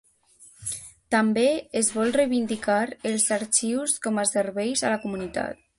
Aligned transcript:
També 1.15 1.43
es 1.81 1.91
vol 1.97 2.15
reivindicar 2.17 2.81
els 3.11 3.29
arxius 3.39 3.97
com 4.07 4.23
a 4.25 4.29
serveis 4.35 4.87
a 4.89 4.95
la 4.97 5.03
comunitat. 5.07 5.67